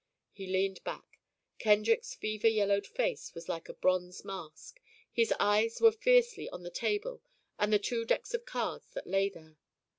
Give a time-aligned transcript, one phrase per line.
[0.31, 1.19] He leaned back.
[1.59, 4.79] Kendrick's fever yellowed face was like a bronze mask.
[5.11, 7.21] His eyes were fiercely on the table
[7.59, 9.57] and the two decks of cards that lay there.